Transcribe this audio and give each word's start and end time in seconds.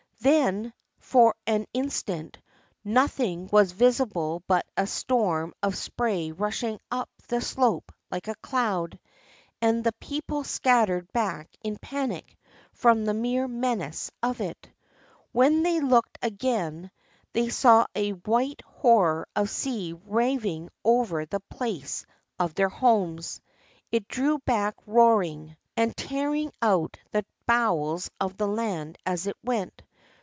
Then 0.23 0.71
for 0.99 1.35
an 1.47 1.65
instant 1.73 2.37
no 2.83 3.07
thing 3.07 3.49
was 3.51 3.71
visible 3.71 4.43
but 4.45 4.67
a 4.77 4.85
storm 4.85 5.51
of 5.63 5.75
spray 5.75 6.31
rushing 6.31 6.79
up 6.91 7.09
the 7.27 7.41
slope 7.41 7.91
like 8.11 8.27
a 8.27 8.35
cloud; 8.35 8.99
and 9.63 9.83
the 9.83 9.93
people 9.93 10.43
scattered 10.43 11.11
back 11.11 11.49
in 11.63 11.79
panic 11.79 12.37
from 12.71 13.03
the 13.05 13.15
mere 13.15 13.47
menace 13.47 14.11
of 14.21 14.41
it. 14.41 14.69
When 15.31 15.63
they 15.63 15.79
looked 15.79 16.19
again, 16.21 16.91
they 17.33 17.49
saw 17.49 17.87
a 17.95 18.11
white 18.11 18.61
horror 18.63 19.27
of 19.35 19.49
sea 19.49 19.93
raving 20.05 20.69
over 20.85 21.25
the 21.25 21.39
place 21.39 22.05
of 22.37 22.53
their 22.53 22.69
homes. 22.69 23.41
It 23.91 24.07
drew 24.07 24.37
back 24.37 24.75
roaring, 24.85 25.57
and 25.75 25.97
tearing 25.97 26.51
out 26.61 26.99
the 27.09 27.25
bowels 27.47 28.11
of 28.21 28.37
the 28.37 28.47
land 28.47 28.99
as 29.03 29.25
it 29.25 29.35
went. 29.43 29.81